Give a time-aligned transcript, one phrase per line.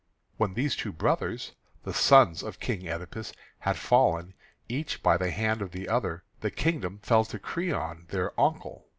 [0.37, 1.51] When these two brothers,
[1.83, 4.33] the sons of King Oedipus, had fallen
[4.67, 8.87] each by the hand of the other, the kingdom fell to Creon their uncle.